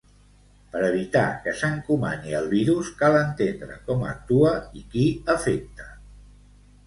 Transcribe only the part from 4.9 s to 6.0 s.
qui afecta.